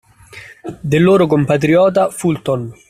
Del 0.83 1.03
loro 1.03 1.27
compatriota 1.27 2.09
Fulton 2.09 2.73